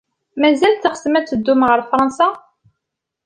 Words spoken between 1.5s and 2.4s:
ɣer Fṛansa?